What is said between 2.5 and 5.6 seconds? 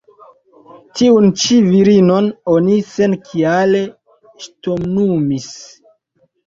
oni senkiale ŝtonumis.